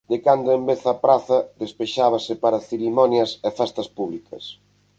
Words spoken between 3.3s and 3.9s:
e festas